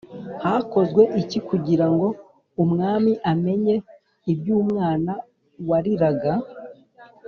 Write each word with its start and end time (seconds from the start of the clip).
Hakozwe 0.43 1.01
iki 1.21 1.39
kugirango 1.47 2.07
umwami 2.63 3.11
amenye 3.31 3.75
iby’umwana 4.31 5.11
wariraga 5.69 6.31